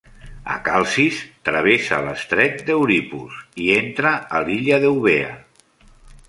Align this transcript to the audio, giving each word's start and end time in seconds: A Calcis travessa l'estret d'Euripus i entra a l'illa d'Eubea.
A 0.51 0.53
Calcis 0.67 1.19
travessa 1.49 1.99
l'estret 2.07 2.63
d'Euripus 2.71 3.37
i 3.67 3.69
entra 3.75 4.15
a 4.39 4.43
l'illa 4.49 4.81
d'Eubea. 4.87 5.31